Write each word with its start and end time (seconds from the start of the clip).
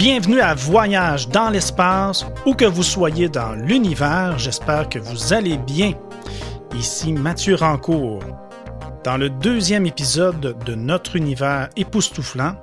Bienvenue 0.00 0.40
à 0.40 0.54
Voyage 0.54 1.28
dans 1.28 1.50
l'espace, 1.50 2.24
où 2.46 2.54
que 2.54 2.64
vous 2.64 2.82
soyez 2.82 3.28
dans 3.28 3.52
l'univers, 3.52 4.38
j'espère 4.38 4.88
que 4.88 4.98
vous 4.98 5.34
allez 5.34 5.58
bien. 5.58 5.92
Ici 6.74 7.12
Mathieu 7.12 7.54
Rancourt. 7.54 8.24
Dans 9.04 9.18
le 9.18 9.28
deuxième 9.28 9.84
épisode 9.84 10.56
de 10.64 10.74
notre 10.74 11.16
univers 11.16 11.68
époustouflant, 11.76 12.56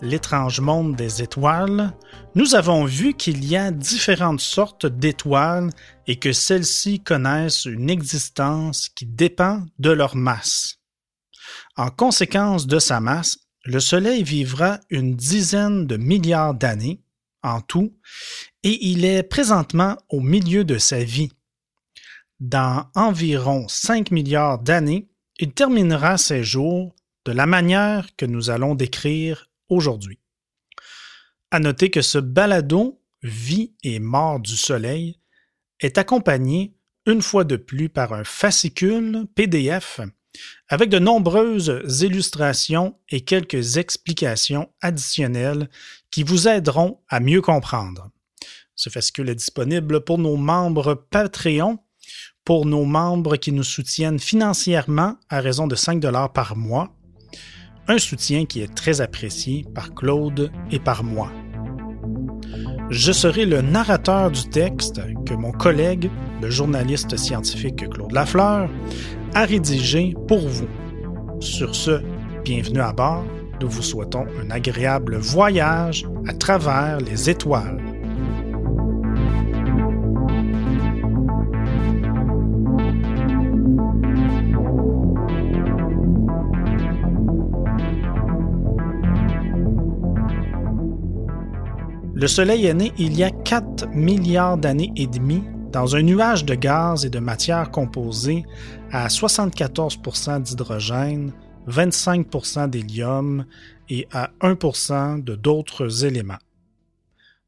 l'étrange 0.00 0.60
monde 0.60 0.96
des 0.96 1.22
étoiles, 1.22 1.92
nous 2.34 2.54
avons 2.54 2.86
vu 2.86 3.12
qu'il 3.12 3.44
y 3.44 3.54
a 3.54 3.70
différentes 3.70 4.40
sortes 4.40 4.86
d'étoiles 4.86 5.68
et 6.06 6.18
que 6.18 6.32
celles-ci 6.32 7.00
connaissent 7.00 7.66
une 7.66 7.90
existence 7.90 8.88
qui 8.88 9.04
dépend 9.04 9.60
de 9.78 9.90
leur 9.90 10.16
masse. 10.16 10.78
En 11.76 11.90
conséquence 11.90 12.66
de 12.66 12.78
sa 12.78 12.98
masse, 13.00 13.41
le 13.64 13.80
Soleil 13.80 14.22
vivra 14.22 14.80
une 14.90 15.14
dizaine 15.14 15.86
de 15.86 15.96
milliards 15.96 16.54
d'années 16.54 17.00
en 17.42 17.60
tout 17.60 17.96
et 18.62 18.86
il 18.86 19.04
est 19.04 19.22
présentement 19.22 19.96
au 20.08 20.20
milieu 20.20 20.64
de 20.64 20.78
sa 20.78 21.02
vie. 21.02 21.32
Dans 22.40 22.90
environ 22.94 23.68
5 23.68 24.10
milliards 24.10 24.58
d'années, 24.58 25.08
il 25.38 25.52
terminera 25.52 26.18
ses 26.18 26.42
jours 26.42 26.94
de 27.24 27.32
la 27.32 27.46
manière 27.46 28.14
que 28.16 28.26
nous 28.26 28.50
allons 28.50 28.74
décrire 28.74 29.50
aujourd'hui. 29.68 30.18
À 31.50 31.60
noter 31.60 31.90
que 31.90 32.02
ce 32.02 32.18
balado 32.18 32.98
Vie 33.22 33.76
et 33.84 34.00
mort 34.00 34.40
du 34.40 34.56
Soleil 34.56 35.20
est 35.78 35.96
accompagné 35.96 36.74
une 37.06 37.22
fois 37.22 37.44
de 37.44 37.54
plus 37.54 37.88
par 37.88 38.12
un 38.12 38.24
fascicule 38.24 39.26
PDF 39.36 40.00
avec 40.68 40.88
de 40.88 40.98
nombreuses 40.98 41.80
illustrations 42.02 42.98
et 43.10 43.20
quelques 43.20 43.76
explications 43.76 44.70
additionnelles 44.80 45.68
qui 46.10 46.22
vous 46.22 46.48
aideront 46.48 47.00
à 47.08 47.20
mieux 47.20 47.42
comprendre. 47.42 48.10
Ce 48.74 48.90
fascicule 48.90 49.28
est 49.28 49.34
disponible 49.34 50.02
pour 50.02 50.18
nos 50.18 50.36
membres 50.36 50.94
Patreon, 50.94 51.78
pour 52.44 52.66
nos 52.66 52.84
membres 52.84 53.36
qui 53.36 53.52
nous 53.52 53.62
soutiennent 53.62 54.18
financièrement 54.18 55.16
à 55.28 55.40
raison 55.40 55.66
de 55.66 55.76
5 55.76 56.00
dollars 56.00 56.32
par 56.32 56.56
mois, 56.56 56.94
un 57.88 57.98
soutien 57.98 58.46
qui 58.46 58.60
est 58.60 58.74
très 58.74 59.00
apprécié 59.00 59.64
par 59.74 59.94
Claude 59.94 60.50
et 60.70 60.78
par 60.78 61.04
moi. 61.04 61.30
Je 62.90 63.12
serai 63.12 63.46
le 63.46 63.62
narrateur 63.62 64.30
du 64.30 64.48
texte 64.50 65.00
que 65.24 65.34
mon 65.34 65.52
collègue, 65.52 66.10
le 66.40 66.50
journaliste 66.50 67.16
scientifique 67.16 67.88
Claude 67.88 68.12
Lafleur, 68.12 68.68
a 69.34 69.44
rédigé 69.44 70.14
pour 70.28 70.40
vous. 70.40 70.68
Sur 71.40 71.74
ce, 71.74 72.02
bienvenue 72.44 72.80
à 72.80 72.92
bord. 72.92 73.24
Nous 73.60 73.68
vous 73.68 73.82
souhaitons 73.82 74.26
un 74.40 74.50
agréable 74.50 75.16
voyage 75.16 76.04
à 76.28 76.32
travers 76.34 76.98
les 76.98 77.30
étoiles. 77.30 77.80
Le 92.14 92.28
Soleil 92.28 92.66
est 92.66 92.74
né 92.74 92.92
il 92.98 93.16
y 93.16 93.24
a 93.24 93.30
4 93.30 93.88
milliards 93.88 94.56
d'années 94.56 94.92
et 94.94 95.08
demie 95.08 95.42
dans 95.72 95.96
un 95.96 96.02
nuage 96.02 96.44
de 96.44 96.54
gaz 96.54 97.06
et 97.06 97.10
de 97.10 97.18
matière 97.18 97.70
composée 97.70 98.44
à 98.90 99.08
74% 99.08 100.42
d'hydrogène, 100.42 101.32
25% 101.68 102.68
d'hélium 102.68 103.46
et 103.88 104.06
à 104.12 104.30
1% 104.42 105.24
de 105.24 105.34
d'autres 105.34 106.04
éléments. 106.04 106.38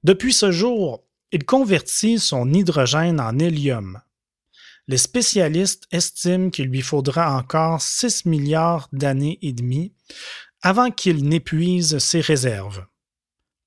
Depuis 0.05 0.33
ce 0.33 0.51
jour, 0.51 1.05
il 1.33 1.45
convertit 1.45 2.19
son 2.19 2.53
hydrogène 2.53 3.21
en 3.21 3.39
hélium. 3.39 4.01
Les 4.89 4.99
spécialistes 4.99 5.87
estiment 5.93 6.51
qu'il 6.51 6.67
lui 6.67 6.83
faudra 6.83 7.37
encore 7.37 7.81
6 7.81 8.25
milliards 8.27 8.89
d'années 8.93 9.39
et 9.43 9.53
demie 9.53 9.93
avant 10.63 10.91
qu'il 10.91 11.29
n'épuise 11.29 11.99
ses 11.99 12.21
réserves. 12.21 12.87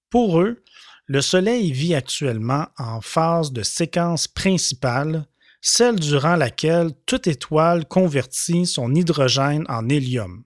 Pour 0.09 0.41
eux, 0.41 0.63
le 1.07 1.21
Soleil 1.21 1.71
vit 1.71 1.95
actuellement 1.95 2.67
en 2.77 2.99
phase 2.99 3.53
de 3.53 3.63
séquence 3.63 4.27
principale, 4.27 5.25
celle 5.61 5.95
durant 5.99 6.35
laquelle 6.35 6.91
toute 7.05 7.27
étoile 7.27 7.85
convertit 7.85 8.65
son 8.65 8.93
hydrogène 8.93 9.65
en 9.69 9.87
hélium. 9.87 10.43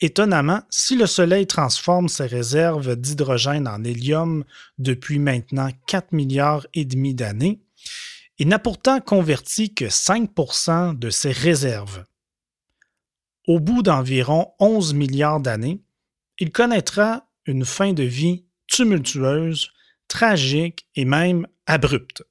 Étonnamment, 0.00 0.62
si 0.68 0.96
le 0.96 1.06
Soleil 1.06 1.46
transforme 1.46 2.08
ses 2.08 2.26
réserves 2.26 2.96
d'hydrogène 2.96 3.68
en 3.68 3.84
hélium 3.84 4.44
depuis 4.78 5.18
maintenant 5.18 5.68
4 5.86 6.12
milliards 6.12 6.66
et 6.74 6.84
demi 6.84 7.14
d'années, 7.14 7.60
il 8.38 8.48
n'a 8.48 8.58
pourtant 8.58 9.00
converti 9.00 9.74
que 9.74 9.84
5% 9.84 10.98
de 10.98 11.10
ses 11.10 11.30
réserves. 11.30 12.04
Au 13.46 13.60
bout 13.60 13.82
d'environ 13.82 14.52
11 14.58 14.94
milliards 14.94 15.40
d'années, 15.40 15.82
il 16.38 16.50
connaîtra 16.50 17.28
une 17.46 17.64
fin 17.64 17.92
de 17.92 18.02
vie 18.02 18.46
tumultueuse, 18.72 19.70
tragique 20.08 20.86
et 20.96 21.04
même 21.04 21.46
abrupte. 21.66 22.24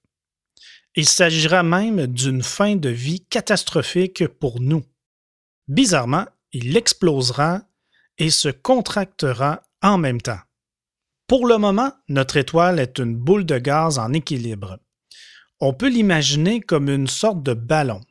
Il 0.96 1.07
s'agira 1.07 1.63
même 1.63 2.07
d'une 2.07 2.44
fin 2.44 2.75
de 2.75 2.90
vie 2.90 3.22
catastrophique 3.22 4.28
pour 4.28 4.59
nous. 4.59 4.84
Bizarrement, 5.68 6.25
il 6.52 6.75
explosera 6.75 7.62
et 8.18 8.29
se 8.29 8.50
contractera 8.50 9.62
en 9.81 9.97
même 9.97 10.19
temps. 10.19 10.41
Pour 11.28 11.47
le 11.47 11.57
moment, 11.57 11.94
notre 12.09 12.38
étoile 12.38 12.79
est 12.79 12.97
une 12.97 13.16
boule 13.16 13.46
de 13.46 13.58
gaz 13.58 14.00
en 14.00 14.12
équilibre. 14.12 14.79
On 15.59 15.73
peut 15.73 15.90
l'imaginer 15.90 16.59
comme 16.59 16.90
une 16.90 17.08
sorte 17.08 17.44
de 17.44 17.53
ballon. 17.53 18.02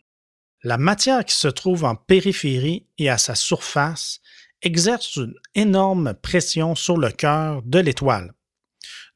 La 0.63 0.79
matière 0.79 1.25
qui 1.25 1.35
se 1.35 1.49
trouve 1.49 1.85
en 1.85 1.97
périphérie 1.97 2.87
et 2.97 3.11
à 3.11 3.19
sa 3.19 3.35
surface 3.35 4.21
exerce 4.63 5.17
une 5.17 5.35
énorme 5.55 6.15
pression 6.15 6.75
sur 6.75 6.97
le 6.97 7.11
cœur 7.11 7.63
de 7.63 7.79
l'étoile. 7.79 8.33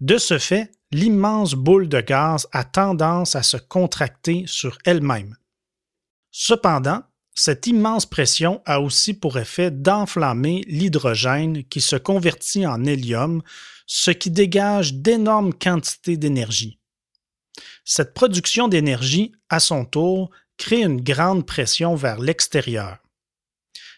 De 0.00 0.18
ce 0.18 0.38
fait, 0.38 0.70
l'immense 0.90 1.54
boule 1.54 1.88
de 1.88 2.00
gaz 2.00 2.46
a 2.52 2.64
tendance 2.64 3.36
à 3.36 3.42
se 3.42 3.56
contracter 3.56 4.44
sur 4.46 4.78
elle-même. 4.84 5.36
Cependant, 6.30 7.02
cette 7.34 7.66
immense 7.66 8.06
pression 8.06 8.62
a 8.64 8.80
aussi 8.80 9.12
pour 9.12 9.38
effet 9.38 9.70
d'enflammer 9.70 10.62
l'hydrogène 10.68 11.64
qui 11.64 11.80
se 11.80 11.96
convertit 11.96 12.66
en 12.66 12.84
hélium, 12.84 13.42
ce 13.86 14.12
qui 14.12 14.30
dégage 14.30 14.94
d'énormes 14.94 15.52
quantités 15.52 16.16
d'énergie. 16.16 16.78
Cette 17.84 18.14
production 18.14 18.68
d'énergie, 18.68 19.32
à 19.48 19.60
son 19.60 19.84
tour, 19.84 20.30
crée 20.56 20.82
une 20.82 21.00
grande 21.00 21.46
pression 21.46 21.96
vers 21.96 22.18
l'extérieur. 22.18 23.03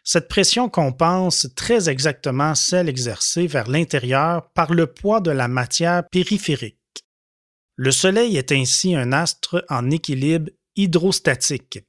Cette 0.08 0.28
pression 0.28 0.68
compense 0.68 1.48
très 1.56 1.88
exactement 1.88 2.54
celle 2.54 2.88
exercée 2.88 3.48
vers 3.48 3.68
l'intérieur 3.68 4.48
par 4.52 4.72
le 4.72 4.86
poids 4.86 5.20
de 5.20 5.32
la 5.32 5.48
matière 5.48 6.08
périphérique. 6.08 6.78
Le 7.74 7.90
Soleil 7.90 8.36
est 8.36 8.52
ainsi 8.52 8.94
un 8.94 9.12
astre 9.12 9.64
en 9.68 9.90
équilibre 9.90 10.48
hydrostatique, 10.76 11.80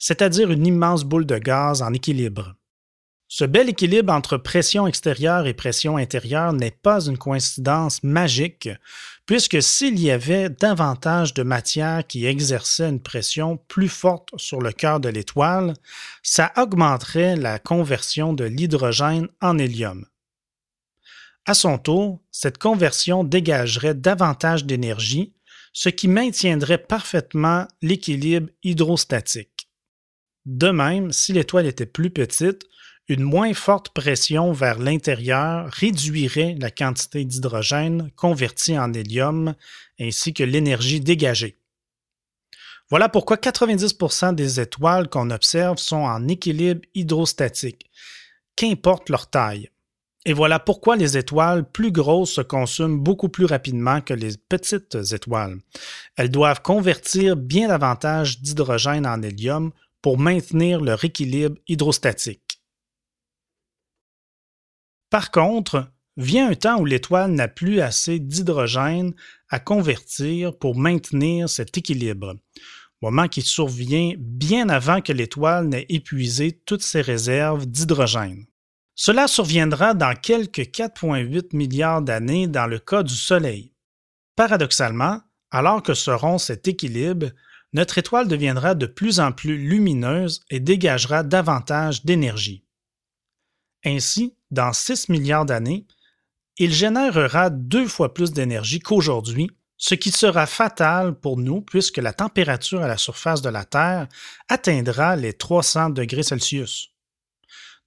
c'est-à-dire 0.00 0.50
une 0.50 0.66
immense 0.66 1.04
boule 1.04 1.26
de 1.26 1.38
gaz 1.38 1.80
en 1.80 1.92
équilibre. 1.92 2.56
Ce 3.32 3.44
bel 3.44 3.68
équilibre 3.68 4.12
entre 4.12 4.38
pression 4.38 4.88
extérieure 4.88 5.46
et 5.46 5.54
pression 5.54 5.96
intérieure 5.96 6.52
n'est 6.52 6.72
pas 6.72 7.06
une 7.06 7.16
coïncidence 7.16 8.02
magique, 8.02 8.68
puisque 9.24 9.62
s'il 9.62 10.00
y 10.00 10.10
avait 10.10 10.50
davantage 10.50 11.32
de 11.32 11.44
matière 11.44 12.04
qui 12.04 12.26
exerçait 12.26 12.88
une 12.88 13.00
pression 13.00 13.56
plus 13.68 13.88
forte 13.88 14.30
sur 14.36 14.60
le 14.60 14.72
cœur 14.72 14.98
de 14.98 15.08
l'étoile, 15.08 15.74
ça 16.24 16.52
augmenterait 16.56 17.36
la 17.36 17.60
conversion 17.60 18.32
de 18.32 18.42
l'hydrogène 18.42 19.28
en 19.40 19.58
hélium. 19.58 20.06
À 21.46 21.54
son 21.54 21.78
tour, 21.78 22.20
cette 22.32 22.58
conversion 22.58 23.22
dégagerait 23.22 23.94
davantage 23.94 24.64
d'énergie, 24.64 25.34
ce 25.72 25.88
qui 25.88 26.08
maintiendrait 26.08 26.78
parfaitement 26.78 27.68
l'équilibre 27.80 28.50
hydrostatique. 28.64 29.68
De 30.46 30.70
même, 30.70 31.12
si 31.12 31.32
l'étoile 31.32 31.66
était 31.66 31.86
plus 31.86 32.10
petite, 32.10 32.66
une 33.10 33.24
moins 33.24 33.54
forte 33.54 33.88
pression 33.88 34.52
vers 34.52 34.78
l'intérieur 34.78 35.68
réduirait 35.72 36.54
la 36.60 36.70
quantité 36.70 37.24
d'hydrogène 37.24 38.12
converti 38.14 38.78
en 38.78 38.92
hélium 38.92 39.54
ainsi 40.00 40.32
que 40.32 40.44
l'énergie 40.44 41.00
dégagée. 41.00 41.58
Voilà 42.88 43.08
pourquoi 43.08 43.36
90% 43.36 44.36
des 44.36 44.60
étoiles 44.60 45.08
qu'on 45.08 45.30
observe 45.30 45.78
sont 45.78 45.96
en 45.96 46.28
équilibre 46.28 46.82
hydrostatique, 46.94 47.90
qu'importe 48.54 49.08
leur 49.08 49.28
taille. 49.28 49.70
Et 50.24 50.32
voilà 50.32 50.60
pourquoi 50.60 50.94
les 50.94 51.16
étoiles 51.16 51.68
plus 51.68 51.90
grosses 51.90 52.34
se 52.34 52.42
consument 52.42 52.98
beaucoup 52.98 53.28
plus 53.28 53.46
rapidement 53.46 54.00
que 54.00 54.14
les 54.14 54.36
petites 54.48 54.96
étoiles. 55.12 55.58
Elles 56.14 56.30
doivent 56.30 56.62
convertir 56.62 57.34
bien 57.34 57.66
davantage 57.68 58.40
d'hydrogène 58.40 59.06
en 59.06 59.20
hélium 59.20 59.72
pour 60.00 60.16
maintenir 60.16 60.80
leur 60.80 61.04
équilibre 61.04 61.56
hydrostatique. 61.66 62.49
Par 65.10 65.32
contre, 65.32 65.90
vient 66.16 66.50
un 66.50 66.54
temps 66.54 66.80
où 66.80 66.84
l'étoile 66.84 67.32
n'a 67.32 67.48
plus 67.48 67.80
assez 67.80 68.18
d'hydrogène 68.18 69.12
à 69.48 69.58
convertir 69.58 70.56
pour 70.56 70.78
maintenir 70.78 71.48
cet 71.48 71.76
équilibre, 71.76 72.36
moment 73.02 73.26
qui 73.28 73.42
survient 73.42 74.12
bien 74.18 74.68
avant 74.68 75.00
que 75.00 75.12
l'étoile 75.12 75.68
n'ait 75.68 75.86
épuisé 75.88 76.52
toutes 76.64 76.82
ses 76.82 77.00
réserves 77.00 77.66
d'hydrogène. 77.66 78.46
Cela 78.94 79.28
surviendra 79.28 79.94
dans 79.94 80.14
quelques 80.14 80.60
4,8 80.60 81.56
milliards 81.56 82.02
d'années 82.02 82.46
dans 82.46 82.66
le 82.66 82.78
cas 82.78 83.02
du 83.02 83.14
Soleil. 83.14 83.72
Paradoxalement, 84.36 85.20
alors 85.50 85.82
que 85.82 85.94
seront 85.94 86.38
cet 86.38 86.68
équilibre, 86.68 87.28
notre 87.72 87.98
étoile 87.98 88.28
deviendra 88.28 88.74
de 88.74 88.86
plus 88.86 89.20
en 89.20 89.32
plus 89.32 89.56
lumineuse 89.56 90.42
et 90.50 90.60
dégagera 90.60 91.22
davantage 91.22 92.04
d'énergie. 92.04 92.64
Ainsi, 93.84 94.34
dans 94.50 94.72
6 94.72 95.08
milliards 95.08 95.46
d'années, 95.46 95.86
il 96.58 96.72
générera 96.72 97.50
deux 97.50 97.88
fois 97.88 98.12
plus 98.12 98.32
d'énergie 98.32 98.80
qu'aujourd'hui, 98.80 99.50
ce 99.78 99.94
qui 99.94 100.10
sera 100.10 100.44
fatal 100.46 101.14
pour 101.18 101.38
nous 101.38 101.62
puisque 101.62 101.96
la 101.96 102.12
température 102.12 102.82
à 102.82 102.86
la 102.86 102.98
surface 102.98 103.40
de 103.40 103.48
la 103.48 103.64
Terre 103.64 104.08
atteindra 104.48 105.16
les 105.16 105.32
300 105.32 105.90
degrés 105.90 106.22
Celsius. 106.22 106.90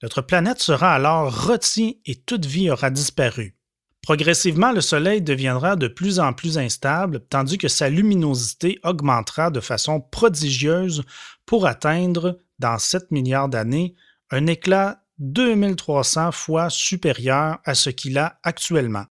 Notre 0.02 0.22
planète 0.22 0.60
sera 0.60 0.94
alors 0.94 1.46
rôtie 1.46 2.02
et 2.06 2.16
toute 2.16 2.46
vie 2.46 2.72
aura 2.72 2.90
disparu. 2.90 3.56
Progressivement, 4.02 4.72
le 4.72 4.82
Soleil 4.82 5.22
deviendra 5.22 5.76
de 5.76 5.88
plus 5.88 6.20
en 6.20 6.34
plus 6.34 6.58
instable, 6.58 7.22
tandis 7.30 7.58
que 7.58 7.70
sa 7.70 7.90
luminosité 7.90 8.80
augmentera 8.84 9.52
de 9.52 9.62
façon 9.62 10.02
prodigieuse 10.02 11.04
pour 11.46 11.68
atteindre, 11.68 12.40
dans 12.60 12.78
7 12.80 13.12
milliards 13.12 13.50
d'années, 13.50 13.94
un 14.30 14.48
éclat 14.48 15.03
2300 15.24 16.32
fois 16.32 16.70
supérieur 16.70 17.60
à 17.64 17.76
ce 17.76 17.90
qu'il 17.90 18.18
a 18.18 18.40
actuellement. 18.44 19.06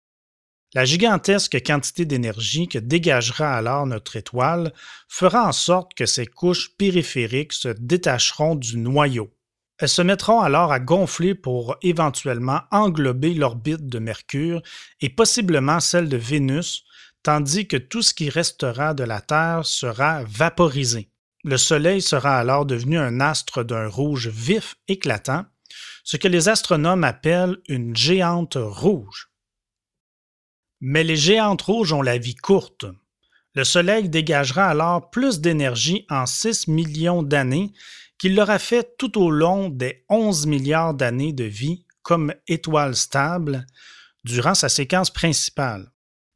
La 0.74 0.86
gigantesque 0.86 1.58
quantité 1.66 2.06
d'énergie 2.06 2.68
que 2.68 2.78
dégagera 2.78 3.56
alors 3.56 3.88
notre 3.88 4.16
étoile 4.16 4.74
fera 5.08 5.48
en 5.48 5.52
sorte 5.52 5.94
que 5.94 6.06
ses 6.06 6.28
couches 6.28 6.76
périphériques 6.78 7.54
se 7.54 7.70
détacheront 7.70 8.56
du 8.56 8.78
noyau. 8.78 9.32
Elles 9.80 9.90
se 9.90 10.02
mettront 10.02 10.42
alors 10.42 10.72
à 10.72 10.80
gonfler 10.80 11.36
pour 11.36 11.78
éventuellement 11.82 12.62
englober 12.70 13.34
l'orbite 13.34 13.88
de 13.88 13.98
Mercure 13.98 14.62
et 15.02 15.10
possiblement 15.10 15.80
celle 15.80 16.10
de 16.10 16.18
Vénus, 16.18 16.84
tandis 17.24 17.68
que 17.68 17.78
tout 17.78 18.02
ce 18.02 18.14
qui 18.14 18.30
restera 18.30 18.94
de 18.94 19.04
la 19.04 19.22
Terre 19.22 19.66
sera 19.66 20.24
vaporisé. 20.26 21.10
Le 21.44 21.58
Soleil 21.58 22.02
sera 22.02 22.38
alors 22.38 22.66
devenu 22.66 22.98
un 22.98 23.22
astre 23.22 23.64
d'un 23.64 23.88
rouge 23.88 24.28
vif 24.28 24.76
éclatant, 24.88 25.46
ce 26.04 26.18
que 26.18 26.28
les 26.28 26.50
astronomes 26.50 27.04
appellent 27.04 27.58
une 27.68 27.96
géante 27.96 28.58
rouge. 28.60 29.30
Mais 30.82 31.04
les 31.04 31.16
géantes 31.16 31.62
rouges 31.62 31.94
ont 31.94 32.02
la 32.02 32.18
vie 32.18 32.36
courte. 32.36 32.86
Le 33.56 33.64
Soleil 33.64 34.10
dégagera 34.10 34.68
alors 34.68 35.10
plus 35.10 35.42
d'énergie 35.42 36.06
en 36.10 36.26
6 36.26 36.68
millions 36.68 37.24
d'années 37.24 37.74
qu'il 38.18 38.36
l'aura 38.36 38.60
fait 38.60 38.96
tout 38.98 39.18
au 39.22 39.32
long 39.32 39.70
des 39.70 40.06
11 40.10 40.46
milliards 40.46 40.94
d'années 40.94 41.34
de 41.34 41.46
vie 41.46 41.86
comme 42.02 42.34
étoile 42.48 42.96
stable 42.96 43.66
durant 44.24 44.54
sa 44.54 44.70
séquence 44.70 45.10
principale. 45.10 45.92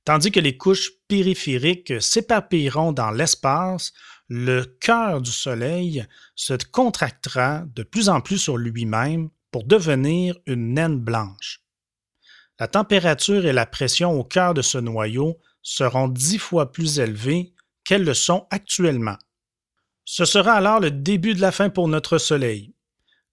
Tandis 0.06 0.31
que 0.31 0.39
les 0.39 0.57
couches 0.57 0.92
périphériques 1.07 2.01
s'éparpilleront 2.01 2.92
dans 2.92 3.12
l'espace, 3.12 3.94
le 4.30 4.64
cœur 4.64 5.22
du 5.22 5.31
Soleil 5.31 6.06
se 6.36 6.54
contractera 6.72 7.64
de 7.75 7.84
plus 7.84 8.10
en 8.10 8.22
plus 8.22 8.38
sur 8.38 8.58
lui-même 8.58 9.30
pour 9.52 9.64
devenir 9.66 10.36
une 10.46 10.74
naine 10.74 11.00
blanche. 11.00 11.62
La 12.60 12.68
température 12.68 13.46
et 13.46 13.54
la 13.54 13.66
pression 13.66 14.12
au 14.12 14.24
cœur 14.24 14.54
de 14.54 14.62
ce 14.62 14.78
noyau 14.78 15.40
seront 15.62 16.08
dix 16.08 16.38
fois 16.38 16.72
plus 16.72 17.00
élevées 17.00 17.54
qu'elles 17.84 18.04
le 18.04 18.14
sont 18.14 18.48
actuellement. 18.52 19.18
Ce 20.06 20.25
sera 20.25 20.54
alors 20.54 20.80
le 20.80 20.92
début 20.92 21.34
de 21.34 21.42
la 21.42 21.52
fin 21.52 21.70
pour 21.70 21.88
notre 21.88 22.18
Soleil, 22.18 22.74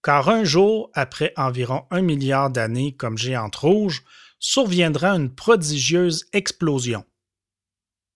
car 0.03 0.29
un 0.29 0.43
jour, 0.43 0.89
après 0.93 1.33
environ 1.37 1.85
un 1.91 2.01
milliard 2.01 2.49
d'années 2.49 2.95
comme 2.95 3.17
géante 3.17 3.55
rouge, 3.55 4.03
surviendra 4.39 5.09
une 5.11 5.33
prodigieuse 5.33 6.25
explosion. 6.33 7.05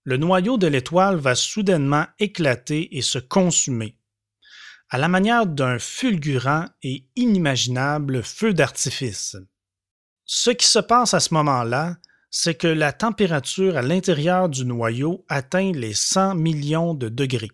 Le 0.08 0.18
noyau 0.18 0.58
de 0.60 0.68
l'étoile 0.68 1.16
va 1.16 1.34
soudainement 1.34 2.06
éclater 2.20 2.96
et 2.96 3.02
se 3.02 3.18
consumer, 3.18 3.98
à 4.90 5.00
la 5.00 5.08
manière 5.08 5.48
d'un 5.48 5.80
fulgurant 5.80 6.66
et 6.84 7.08
inimaginable 7.16 8.22
feu 8.22 8.54
d'artifice. 8.54 9.36
Ce 10.24 10.52
qui 10.52 10.68
se 10.68 10.78
passe 10.78 11.16
à 11.16 11.20
ce 11.20 11.34
moment-là, 11.34 11.98
c'est 12.30 12.54
que 12.54 12.68
la 12.68 12.94
température 12.94 13.78
à 13.78 13.82
l'intérieur 13.82 14.48
du 14.48 14.64
noyau 14.64 15.26
atteint 15.28 15.72
les 15.72 15.96
100 15.96 16.36
millions 16.36 16.94
de 16.94 17.10
degrés. 17.10 17.52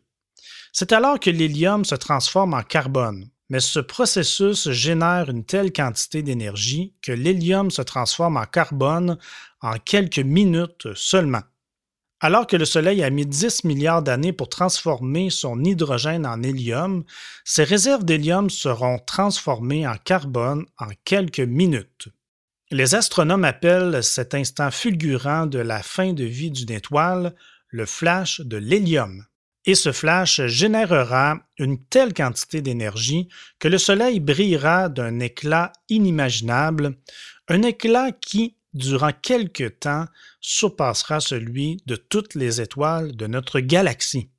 C'est 0.74 0.92
alors 0.92 1.21
que 1.21 1.30
l'hélium 1.30 1.86
se 1.86 1.95
transforme 1.95 2.53
en 2.53 2.63
carbone, 2.63 3.30
mais 3.50 3.62
ce 3.62 3.80
processus 3.80 4.69
génère 4.71 5.30
une 5.30 5.45
telle 5.45 5.71
quantité 5.71 6.21
d'énergie 6.21 6.95
que 7.01 7.13
l'hélium 7.13 7.71
se 7.71 7.81
transforme 7.81 8.36
en 8.36 8.45
carbone 8.45 9.18
en 9.62 9.77
quelques 9.77 10.19
minutes 10.19 10.94
seulement. 10.95 11.44
Alors 12.24 12.46
que 12.46 12.56
le 12.56 12.66
Soleil 12.66 13.04
a 13.04 13.10
mis 13.10 13.26
10 13.26 13.64
milliards 13.64 14.04
d'années 14.04 14.32
pour 14.32 14.48
transformer 14.48 15.32
son 15.32 15.64
hydrogène 15.64 16.28
en 16.28 16.44
hélium, 16.44 17.04
ses 17.44 17.64
réserves 17.64 18.06
d'hélium 18.06 18.52
seront 18.52 19.00
transformées 19.00 19.88
en 19.88 19.96
carbone 19.96 20.66
en 20.78 20.88
quelques 21.04 21.40
minutes. 21.40 22.10
Les 22.70 22.94
astronomes 22.94 23.44
appellent 23.44 24.04
cet 24.04 24.36
instant 24.36 24.70
fulgurant 24.70 25.48
de 25.48 25.58
la 25.58 25.82
fin 25.82 26.14
de 26.14 26.24
vie 26.24 26.52
d'une 26.52 26.72
étoile 26.72 27.36
le 27.70 27.88
flash 27.88 28.40
de 28.42 28.58
l'hélium 28.58 29.26
et 29.66 29.76
ce 29.76 29.92
flash 29.92 30.42
générera 30.48 31.40
une 31.58 31.84
telle 31.86 32.14
quantité 32.14 32.62
d'énergie 32.62 33.30
que 33.60 33.68
le 33.68 33.78
Soleil 33.78 34.20
brillera 34.20 34.90
d'un 34.90 35.20
éclat 35.20 35.72
inimaginable, 35.90 36.98
un 37.48 37.62
éclat 37.62 38.12
qui, 38.12 38.56
durant 38.74 39.12
quelque 39.12 39.68
temps, 39.68 40.06
surpassera 40.40 41.20
celui 41.20 41.78
de 41.86 41.96
toutes 41.96 42.36
les 42.36 42.62
étoiles 42.62 43.16
de 43.16 43.28
notre 43.28 43.60
galaxie. 43.60 44.30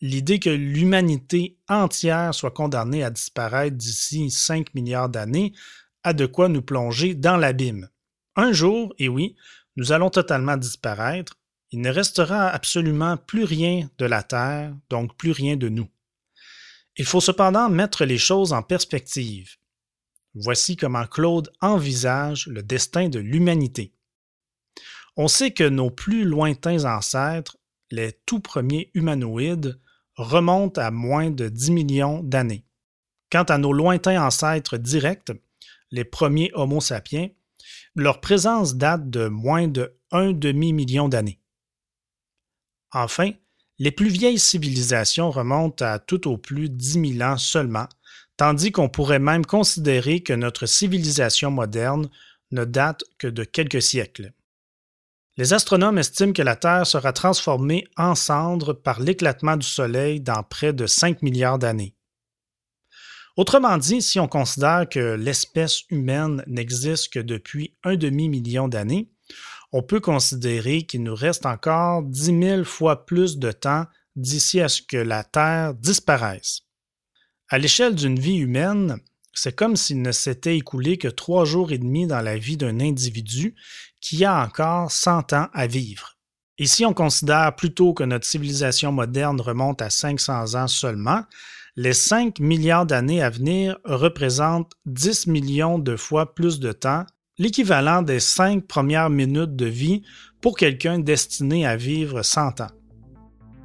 L'idée 0.00 0.38
que 0.38 0.50
l'humanité 0.50 1.56
entière 1.68 2.34
soit 2.34 2.50
condamnée 2.50 3.02
à 3.02 3.10
disparaître 3.10 3.76
d'ici 3.76 4.30
5 4.30 4.74
milliards 4.74 5.08
d'années 5.08 5.54
a 6.02 6.12
de 6.12 6.26
quoi 6.26 6.48
nous 6.48 6.62
plonger 6.62 7.14
dans 7.14 7.36
l'abîme. 7.36 7.88
Un 8.36 8.52
jour, 8.52 8.94
et 8.98 9.08
oui, 9.08 9.36
nous 9.76 9.92
allons 9.92 10.10
totalement 10.10 10.56
disparaître, 10.56 11.38
il 11.70 11.80
ne 11.80 11.90
restera 11.90 12.48
absolument 12.48 13.16
plus 13.16 13.44
rien 13.44 13.88
de 13.98 14.04
la 14.04 14.22
Terre, 14.22 14.76
donc 14.90 15.16
plus 15.16 15.32
rien 15.32 15.56
de 15.56 15.68
nous. 15.68 15.88
Il 16.96 17.04
faut 17.04 17.20
cependant 17.20 17.68
mettre 17.68 18.04
les 18.04 18.18
choses 18.18 18.52
en 18.52 18.62
perspective. 18.62 19.56
Voici 20.34 20.76
comment 20.76 21.06
Claude 21.06 21.52
envisage 21.60 22.48
le 22.48 22.62
destin 22.62 23.08
de 23.08 23.20
l'humanité. 23.20 23.92
On 25.16 25.28
sait 25.28 25.52
que 25.52 25.68
nos 25.68 25.90
plus 25.90 26.24
lointains 26.24 26.84
ancêtres, 26.84 27.56
les 27.90 28.12
tout 28.26 28.40
premiers 28.40 28.90
humanoïdes, 28.94 29.80
remontent 30.16 30.80
à 30.80 30.90
moins 30.90 31.30
de 31.30 31.48
10 31.48 31.70
millions 31.70 32.22
d'années. 32.22 32.64
Quant 33.30 33.44
à 33.44 33.58
nos 33.58 33.72
lointains 33.72 34.24
ancêtres 34.24 34.76
directs, 34.76 35.32
les 35.90 36.04
premiers 36.04 36.50
Homo 36.54 36.80
sapiens, 36.80 37.28
leur 37.94 38.20
présence 38.20 38.74
date 38.74 39.08
de 39.10 39.28
moins 39.28 39.68
de 39.68 39.96
un 40.10 40.32
demi-million 40.32 41.08
d'années. 41.08 41.40
Enfin, 42.92 43.30
les 43.78 43.90
plus 43.90 44.08
vieilles 44.08 44.38
civilisations 44.38 45.30
remontent 45.30 45.84
à 45.84 45.98
tout 45.98 46.28
au 46.28 46.38
plus 46.38 46.70
10 46.70 47.18
000 47.18 47.28
ans 47.28 47.38
seulement, 47.38 47.88
tandis 48.36 48.72
qu'on 48.72 48.88
pourrait 48.88 49.18
même 49.18 49.46
considérer 49.46 50.20
que 50.20 50.32
notre 50.32 50.66
civilisation 50.66 51.50
moderne 51.50 52.08
ne 52.50 52.64
date 52.64 53.04
que 53.18 53.26
de 53.26 53.44
quelques 53.44 53.82
siècles. 53.82 54.32
Les 55.36 55.52
astronomes 55.52 55.98
estiment 55.98 56.32
que 56.32 56.42
la 56.42 56.54
Terre 56.54 56.86
sera 56.86 57.12
transformée 57.12 57.88
en 57.96 58.14
cendres 58.14 58.72
par 58.72 59.00
l'éclatement 59.00 59.56
du 59.56 59.66
Soleil 59.66 60.20
dans 60.20 60.44
près 60.44 60.72
de 60.72 60.86
5 60.86 61.22
milliards 61.22 61.58
d'années. 61.58 61.94
Autrement 63.36 63.78
dit, 63.78 64.00
si 64.00 64.20
on 64.20 64.28
considère 64.28 64.88
que 64.88 65.14
l'espèce 65.14 65.82
humaine 65.90 66.44
n'existe 66.46 67.12
que 67.12 67.18
depuis 67.18 67.74
un 67.82 67.96
demi-million 67.96 68.68
d'années, 68.68 69.10
on 69.72 69.82
peut 69.82 69.98
considérer 69.98 70.82
qu'il 70.82 71.02
nous 71.02 71.16
reste 71.16 71.46
encore 71.46 72.04
dix 72.04 72.30
mille 72.30 72.64
fois 72.64 73.04
plus 73.04 73.38
de 73.38 73.50
temps 73.50 73.86
d'ici 74.14 74.60
à 74.60 74.68
ce 74.68 74.82
que 74.82 74.96
la 74.96 75.24
Terre 75.24 75.74
disparaisse. 75.74 76.63
À 77.48 77.58
l'échelle 77.58 77.94
d'une 77.94 78.18
vie 78.18 78.36
humaine, 78.36 78.98
c'est 79.34 79.54
comme 79.54 79.76
s'il 79.76 80.00
ne 80.00 80.12
s'était 80.12 80.56
écoulé 80.56 80.96
que 80.96 81.08
trois 81.08 81.44
jours 81.44 81.72
et 81.72 81.78
demi 81.78 82.06
dans 82.06 82.20
la 82.20 82.38
vie 82.38 82.56
d'un 82.56 82.80
individu 82.80 83.54
qui 84.00 84.24
a 84.24 84.42
encore 84.42 84.90
100 84.90 85.32
ans 85.32 85.48
à 85.52 85.66
vivre. 85.66 86.16
Et 86.58 86.66
si 86.66 86.84
on 86.84 86.94
considère 86.94 87.54
plutôt 87.56 87.94
que 87.94 88.04
notre 88.04 88.26
civilisation 88.26 88.92
moderne 88.92 89.40
remonte 89.40 89.82
à 89.82 89.90
500 89.90 90.54
ans 90.54 90.68
seulement, 90.68 91.24
les 91.76 91.92
5 91.92 92.38
milliards 92.38 92.86
d'années 92.86 93.22
à 93.22 93.30
venir 93.30 93.78
représentent 93.84 94.72
10 94.86 95.26
millions 95.26 95.78
de 95.78 95.96
fois 95.96 96.34
plus 96.34 96.60
de 96.60 96.70
temps 96.70 97.04
l'équivalent 97.38 98.02
des 98.02 98.20
cinq 98.20 98.66
premières 98.66 99.10
minutes 99.10 99.56
de 99.56 99.66
vie 99.66 100.02
pour 100.40 100.56
quelqu'un 100.56 100.98
destiné 100.98 101.66
à 101.66 101.76
vivre 101.76 102.22
100 102.22 102.60
ans. 102.60 102.70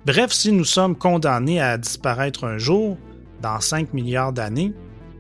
Bref, 0.06 0.32
si 0.32 0.52
nous 0.52 0.66
sommes 0.66 0.98
condamnés 0.98 1.62
à 1.62 1.78
disparaître 1.78 2.46
un 2.46 2.58
jour, 2.58 2.98
dans 3.42 3.60
5 3.60 3.94
milliards 3.94 4.34
d'années, 4.34 4.74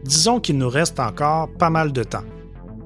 disons 0.03 0.39
qu'il 0.39 0.57
nous 0.57 0.69
reste 0.69 0.99
encore 0.99 1.49
pas 1.57 1.69
mal 1.69 1.91
de 1.91 2.03
temps. 2.03 2.23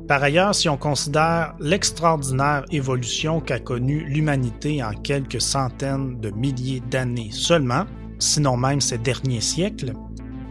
Par 0.07 0.21
ailleurs, 0.21 0.53
si 0.53 0.67
on 0.67 0.77
considère 0.77 1.55
l'extraordinaire 1.59 2.65
évolution 2.71 3.39
qu'a 3.39 3.59
connue 3.59 4.03
l'humanité 4.05 4.83
en 4.83 4.91
quelques 4.91 5.41
centaines 5.41 6.19
de 6.19 6.29
milliers 6.31 6.81
d'années 6.91 7.29
seulement, 7.31 7.85
sinon 8.19 8.57
même 8.57 8.81
ces 8.81 8.97
derniers 8.97 9.41
siècles, 9.41 9.93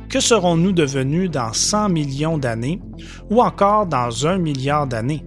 que 0.08 0.20
serons-nous 0.20 0.72
devenus 0.72 1.30
dans 1.30 1.52
100 1.52 1.90
millions 1.90 2.38
d'années 2.38 2.80
ou 3.30 3.42
encore 3.42 3.86
dans 3.86 4.26
un 4.26 4.38
milliard 4.38 4.86
d'années? 4.86 5.24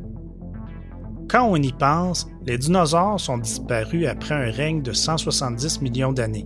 Quand 1.28 1.48
on 1.48 1.56
y 1.56 1.72
pense, 1.72 2.28
les 2.46 2.58
dinosaures 2.58 3.20
sont 3.20 3.38
disparus 3.38 4.08
après 4.08 4.36
un 4.36 4.52
règne 4.52 4.82
de 4.82 4.94
170 4.94 5.82
millions 5.82 6.14
d'années. 6.14 6.46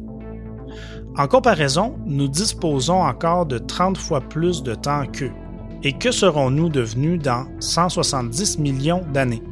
En 1.20 1.28
comparaison, 1.28 2.00
nous 2.06 2.30
disposons 2.30 3.02
encore 3.02 3.46
de 3.46 3.58
30 3.58 3.98
fois 3.98 4.22
plus 4.22 4.64
de 4.64 4.74
temps 4.74 5.06
qu'eux. 5.06 5.34
Et 5.84 5.92
que 5.92 6.12
serons-nous 6.12 6.70
devenus 6.70 7.22
dans 7.22 7.46
170 7.60 8.58
millions 8.58 9.04
d'années? 9.12 9.44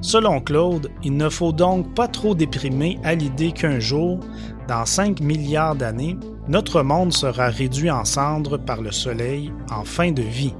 Selon 0.00 0.40
Claude, 0.40 0.88
il 1.02 1.16
ne 1.16 1.28
faut 1.28 1.50
donc 1.50 1.92
pas 1.96 2.06
trop 2.06 2.36
déprimer 2.36 3.00
à 3.02 3.16
l'idée 3.16 3.50
qu'un 3.50 3.80
jour, 3.80 4.20
dans 4.68 4.86
5 4.86 5.18
milliards 5.18 5.74
d'années, 5.74 6.16
notre 6.46 6.82
monde 6.82 7.12
sera 7.12 7.48
réduit 7.48 7.90
en 7.90 8.04
cendres 8.04 8.56
par 8.56 8.80
le 8.80 8.92
Soleil 8.92 9.52
en 9.72 9.82
fin 9.82 10.12
de 10.12 10.22
vie. 10.22 10.54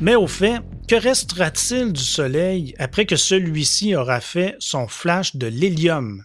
Mais 0.00 0.14
au 0.14 0.26
fait, 0.26 0.60
que 0.88 0.94
restera-t-il 0.94 1.92
du 1.92 2.02
Soleil 2.02 2.74
après 2.78 3.06
que 3.06 3.16
celui-ci 3.16 3.94
aura 3.96 4.20
fait 4.20 4.54
son 4.58 4.88
flash 4.88 5.36
de 5.36 5.46
l'hélium? 5.46 6.24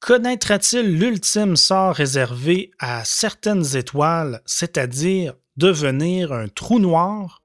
Connaîtra-t-il 0.00 0.98
l'ultime 0.98 1.56
sort 1.56 1.94
réservé 1.94 2.70
à 2.78 3.04
certaines 3.04 3.76
étoiles, 3.76 4.40
c'est-à-dire 4.46 5.34
devenir 5.56 6.32
un 6.32 6.48
trou 6.48 6.78
noir? 6.78 7.42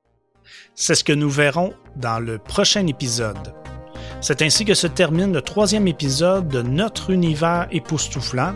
C'est 0.75 0.96
ce 0.96 1.04
que 1.04 1.13
nous 1.13 1.30
verrons 1.30 1.74
dans 1.98 2.20
le 2.20 2.38
prochain 2.38 2.88
épisode. 2.88 3.54
C'est 4.22 4.42
ainsi 4.42 4.63
que 4.66 4.74
se 4.74 4.88
termine 4.88 5.34
le 5.34 5.42
troisième 5.42 5.88
épisode 5.88 6.48
de 6.48 6.62
Notre 6.62 7.10
univers 7.10 7.68
époustouflant, 7.72 8.56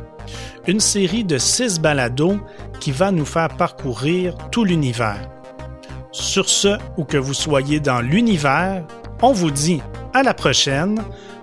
une 0.68 0.80
série 0.80 1.26
de 1.26 1.38
six 1.38 1.80
balados 1.80 2.40
qui 2.80 2.92
va 2.92 3.12
nous 3.12 3.26
faire 3.26 3.50
parcourir 3.50 4.38
tout 4.52 4.64
l'univers. 4.64 5.30
Sur 6.14 6.48
ce, 6.48 6.78
où 6.96 7.06
que 7.06 7.18
vous 7.18 7.34
soyez 7.34 7.80
dans 7.80 8.00
l'univers, 8.00 8.86
on 9.24 9.34
vous 9.34 9.50
dit 9.50 9.82
à 10.14 10.22
la 10.22 10.36
prochaine 10.36 11.02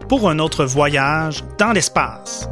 pour 0.08 0.30
un 0.30 0.38
autre 0.38 0.64
voyage 0.64 1.42
dans 1.58 1.72
l'espace. 1.72 2.48